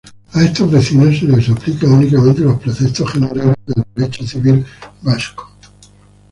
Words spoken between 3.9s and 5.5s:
derecho civil vasco.